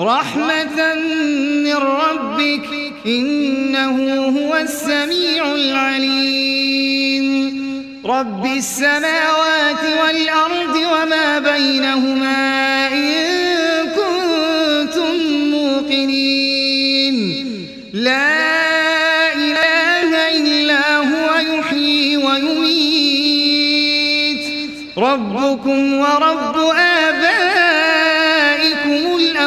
رحمة 0.00 0.94
من 1.64 1.76
ربك 1.76 2.68
إنه 3.06 3.96
هو 4.38 4.56
السميع 4.56 5.52
العليم. 5.54 7.26
رب 8.04 8.46
السماوات 8.46 9.84
والأرض 10.02 10.76
وما 10.76 11.38
بينهما 11.38 12.88
إن 12.92 13.26
كنتم 13.88 15.14
موقنين. 15.50 17.16
لا 17.92 19.34
إله 19.34 20.38
إلا 20.38 20.96
هو 20.96 21.38
يحيي 21.38 22.16
ويميت. 22.16 23.20
ربكم 24.98 25.94
ورب 25.94 26.56
آبائكم 26.76 27.59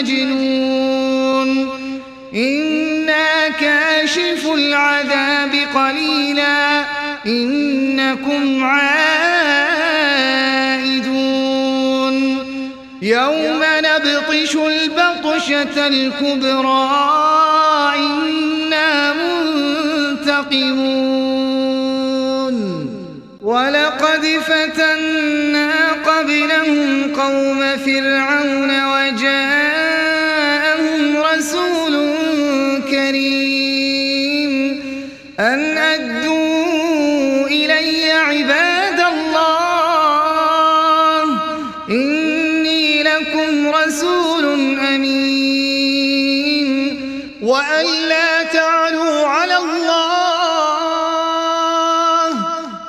مجنون 0.00 1.68
إنا 2.34 3.48
كاشف 3.48 4.52
العذاب 4.54 5.50
قليلا. 5.74 6.84
إنكم 7.26 8.64
عائدون. 8.64 8.90
يوم 13.02 13.62
نبطش 13.78 14.56
البطشة 14.56 15.88
الكبرى. 15.88 16.88
إنا 17.96 19.12
منتقمون. 19.12 20.60
ولقد 23.42 24.26
فتنا 24.46 25.70
قبلهم 26.06 27.14
قوم 27.14 27.76
فرعون 27.76 28.70
وجاءهم 28.86 29.69
أن 35.40 35.78
أدوا 35.78 37.46
إلي 37.46 38.12
عباد 38.12 39.00
الله. 39.00 39.40
إني 41.90 43.02
لكم 43.02 43.68
رسول 43.68 44.44
أمين. 44.78 46.68
وأن 47.42 47.86
لا 48.08 48.42
تعلوا 48.42 49.26
على 49.26 49.56
الله. 49.56 50.00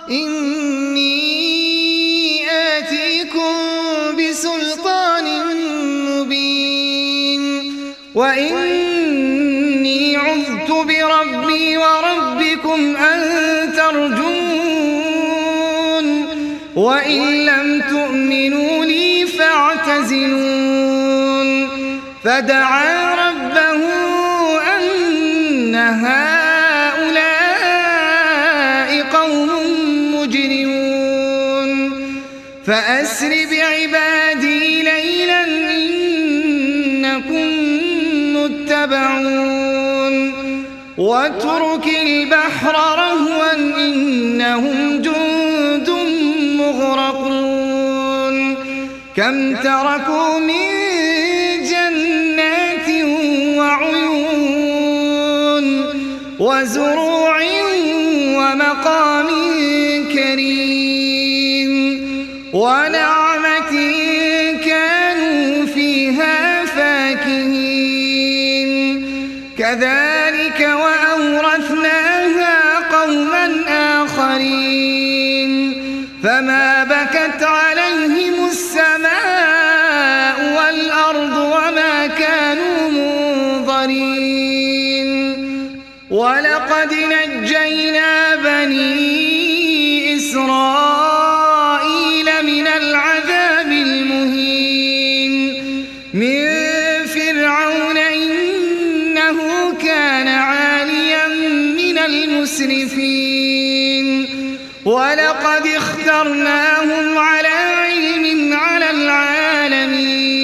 إني 0.09 1.21
آتيكم 2.51 3.55
بسلطان 4.17 5.27
مبين. 6.09 7.43
وإني 8.15 8.80
وربكم 12.71 12.95
أن 12.95 13.73
ترجون 13.73 15.11
وإن 16.75 17.45
لم 17.45 17.81
تؤمنوا 17.89 18.85
لي 18.85 19.25
فاعتزلون 19.25 20.51
فدعا 22.23 23.15
ربه 23.15 23.81
أن 24.77 25.75
هؤلاء 25.75 26.61
قوم 29.13 29.49
مجرمون 30.15 31.91
فأسر 32.65 33.29
بعبادي 33.51 34.10
واترك 41.01 41.87
البحر 42.01 42.75
رهوا 42.75 43.53
إنهم 43.77 45.01
جند 45.01 45.89
مغرقون. 46.61 48.55
كم 49.15 49.55
تركوا 49.55 50.39
من 50.39 50.67
جنات 51.63 52.87
وعيون 53.57 54.85
وزروع 56.39 57.37
ومقام 58.37 59.27
كريم. 60.13 61.71
ونعمة 62.53 63.10
كذلك 70.01 70.59
وأورثناها 70.59 72.57
قوما 72.91 73.45
آخرين. 74.03 75.51
فما 76.23 76.83
بكت 76.83 77.43
عليهم 77.43 77.70
ولقد 106.01 106.09
اخترناهم 106.09 107.17
على 107.17 107.47
علم 107.47 108.53
على 108.53 108.89
العالمين 108.91 110.41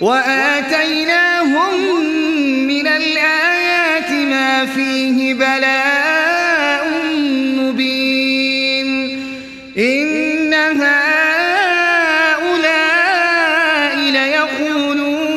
وآتيناهم 0.00 1.80
من 2.66 2.86
الآيات 2.86 4.10
ما 4.10 4.66
فيه 4.66 5.34
بلاء 5.34 6.86
مبين 7.58 9.18
إن 9.78 10.54
هؤلاء 10.54 10.82
ليقولون 13.96 15.28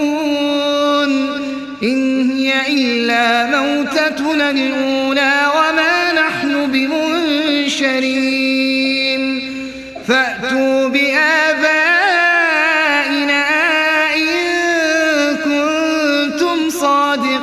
إن 1.84 2.32
هي 2.32 2.54
إلا 2.68 3.46
موتتنا 3.46 4.50
الأولى 4.50 5.05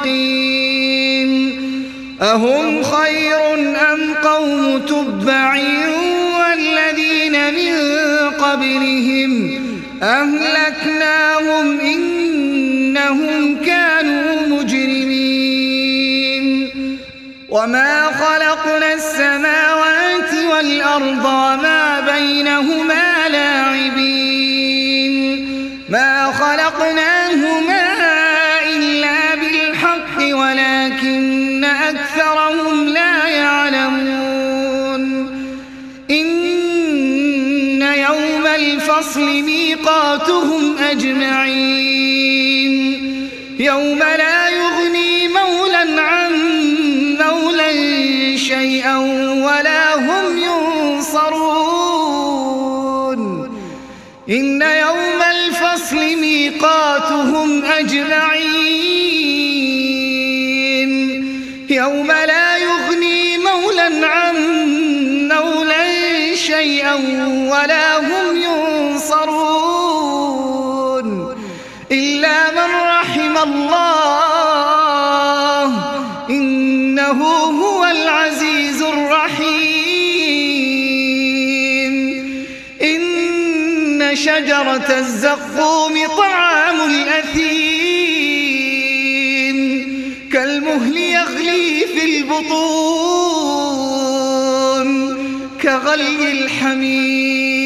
صادقين 0.03 1.31
أهم 2.23 2.83
خير 2.83 3.55
أم 3.93 4.15
قوم 4.15 4.79
تبع 4.79 5.57
والذين 6.39 7.55
من 7.55 7.75
قبلهم 8.31 9.63
أهلكناهم 10.03 11.81
إنهم 11.81 13.57
كانوا 13.67 14.47
مجرمين. 14.47 15.93
وما 17.49 18.07
خلقنا 18.07 18.93
السماوات 18.95 20.35
والأرض 20.53 21.25
وما 21.25 22.01
بينهما 22.01 23.29
لاعبين. 23.29 25.13
ما 25.89 26.33
خلقناهما 26.33 27.12
الفصل 39.13 39.43
ميقاتهم 39.43 40.79
أجمعين. 40.79 42.73
يوم 43.59 43.99
لا 43.99 44.49
يغني 44.49 45.29
مولا 45.29 46.03
عن 46.03 46.33
مولا 47.21 47.73
شيئا 48.37 48.97
ولا 49.47 49.95
هم 49.95 50.39
ينصرون. 50.39 51.43
إن 54.29 54.63
يوم 54.63 55.23
الفصل 55.31 55.97
ميقاتهم 55.97 57.65
أجمعين. 57.65 58.93
يوم 61.71 62.07
لا 62.07 62.42
إلا 71.93 72.51
من 72.51 72.71
رحم 72.89 73.37
الله. 73.37 73.83
إنه 76.31 77.23
هو 77.63 77.85
العزيز 77.85 78.83
الرحيم. 78.83 79.53
إن 82.83 84.11
شجرة 84.15 84.99
الزقوم 84.99 86.07
طعام 86.19 86.81
الأثيم. 86.91 87.83
كالمهل 90.33 90.97
يغلي 90.97 91.87
في 91.87 92.05
البطون 92.05 93.23
كغلي 95.63 96.33
الحميم. 96.33 97.62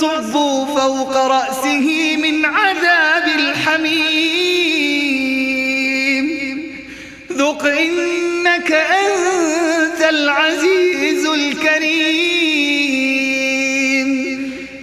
صبوا 0.00 0.66
فوق 0.66 1.16
رأسه 1.16 2.16
من 2.16 2.44
عذاب 2.44 3.26
الحميم. 3.38 4.42
ذق 7.32 7.66
إنك 7.66 8.72
أنت 8.72 10.00
العزيز 10.08 11.26
الكريم. 11.26 12.52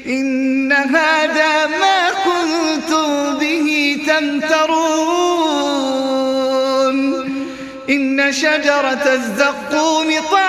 إن 0.07 0.71
هذا 0.71 1.67
ما 1.67 2.09
كنتم 2.25 3.37
به 3.39 3.97
تمترون. 4.07 5.39
إن 7.89 8.31
شجرة 8.31 9.13
الزقوم 9.13 10.09
طعام 10.31 10.48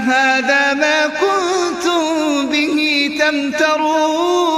هذا 0.00 0.74
ما 0.74 1.06
كنتم 1.06 2.46
به 2.46 3.10
تمترون. 3.20 4.50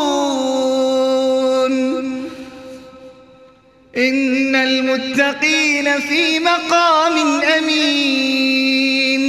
إن 3.96 4.56
المتقين 4.56 6.00
في 6.00 6.38
مقام 6.38 7.40
أمين 7.58 9.22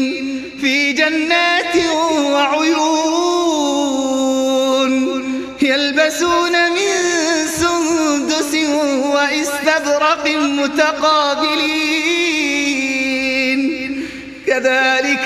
في 0.62 0.94
جنات 0.94 1.75
وعيون. 2.31 3.33
يلبسون 5.62 6.71
من 6.71 6.94
سندس 7.60 8.54
واستبرق 9.13 10.27
متقابلين. 10.38 11.94
كذلك 14.48 15.25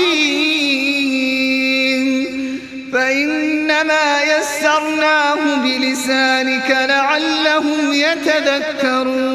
بلسانك 6.11 6.69
لعلهم 6.89 7.93
يتذكرون. 7.93 9.31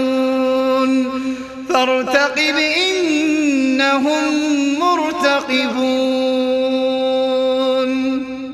فارتقب 1.69 2.57
إنهم 2.57 4.25
مرتقبون. 4.79 6.26